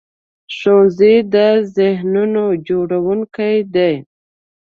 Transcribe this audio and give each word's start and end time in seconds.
ښوونځی 0.55 1.15
د 1.33 1.35
ذهنونو 1.75 2.43
جوړوونکی 2.67 3.55
دی 3.75 3.93